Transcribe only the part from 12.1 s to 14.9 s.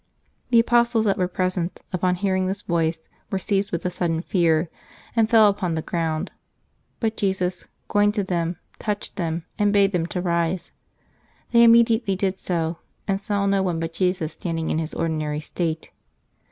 did so, and saw no one but Jesus standing in